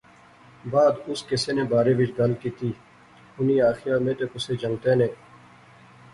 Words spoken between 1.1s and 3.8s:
اس کیسے نے بارے وچ گل کیتی۔ انیں